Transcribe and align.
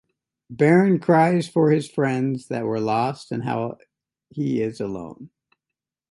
Baron 0.49 0.97
cries 0.97 1.47
for 1.47 1.69
his 1.69 1.87
friends 1.87 2.47
that 2.47 2.65
were 2.65 2.79
lost 2.79 3.31
and 3.31 3.43
how 3.43 3.77
he 4.31 4.59
is 4.59 4.81
alone. 4.81 5.29